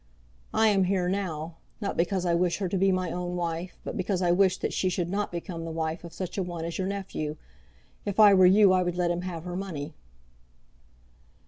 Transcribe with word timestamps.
I 0.51 0.69
am 0.69 0.85
here 0.85 1.07
now, 1.07 1.57
not 1.79 1.95
because 1.95 2.25
I 2.25 2.33
wish 2.33 2.57
her 2.57 2.67
to 2.67 2.75
be 2.75 2.91
my 2.91 3.11
own 3.11 3.35
wife, 3.35 3.77
but 3.83 3.95
because 3.95 4.23
I 4.23 4.31
wish 4.31 4.57
that 4.57 4.73
she 4.73 4.89
should 4.89 5.11
not 5.11 5.31
become 5.31 5.63
the 5.63 5.69
wife 5.69 6.03
of 6.03 6.11
such 6.11 6.39
a 6.39 6.43
one 6.43 6.65
as 6.65 6.79
your 6.79 6.87
nephew. 6.87 7.37
If 8.03 8.19
I 8.19 8.33
were 8.33 8.47
you 8.47 8.73
I 8.73 8.81
would 8.81 8.97
let 8.97 9.11
him 9.11 9.21
have 9.21 9.43
her 9.43 9.55
money." 9.55 9.93